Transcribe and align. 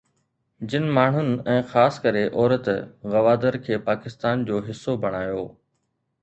جن 0.69 0.85
ماڻهن 0.93 1.27
۽ 1.55 1.57
خاص 1.73 1.99
ڪري 2.05 2.23
عورت 2.29 2.71
گوادر 3.17 3.59
کي 3.69 3.79
پاڪستان 3.91 4.43
جو 4.49 4.63
حصو 4.71 4.97
بڻايو 5.07 5.47